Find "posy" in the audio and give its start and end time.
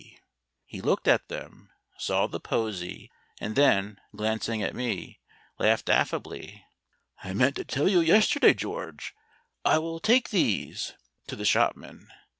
2.39-3.11